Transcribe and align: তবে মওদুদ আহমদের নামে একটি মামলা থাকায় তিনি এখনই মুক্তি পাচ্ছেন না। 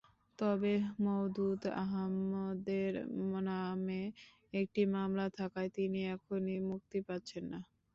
তবে 0.39 0.73
মওদুদ 1.03 1.61
আহমদের 1.83 2.91
নামে 3.47 4.01
একটি 4.53 4.81
মামলা 4.93 5.25
থাকায় 5.37 5.69
তিনি 5.77 5.99
এখনই 6.15 6.57
মুক্তি 6.69 6.99
পাচ্ছেন 7.07 7.43
না। 7.51 7.59